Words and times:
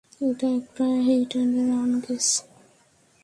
এটা 0.27 0.47
একটা 0.59 0.85
hit 1.05 1.31
and 1.35 1.55
run 1.69 1.91
case. 2.05 2.27